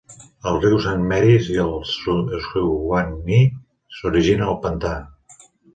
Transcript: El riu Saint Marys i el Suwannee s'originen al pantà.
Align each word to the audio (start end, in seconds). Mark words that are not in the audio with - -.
El 0.51 0.55
riu 0.63 0.77
Saint 0.85 1.03
Marys 1.11 1.51
i 1.57 1.61
el 1.65 1.71
Suwannee 1.91 3.47
s'originen 4.01 4.51
al 4.53 4.63
pantà. 4.67 5.01